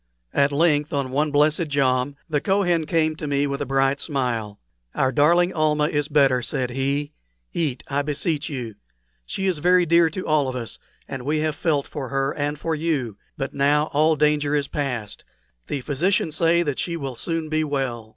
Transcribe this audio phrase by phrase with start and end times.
[0.33, 4.59] At length on one blessed jom, the Kohen came to me with a bright smile.
[4.95, 7.11] "Our darling Almah is better," said he.
[7.53, 8.73] "Eat, I beseech you.
[9.27, 12.31] She is very dear to all of us, and we have all felt for her
[12.33, 13.17] and for you.
[13.37, 15.23] But now all danger is past.
[15.67, 18.09] The physicians say that she will soon be well."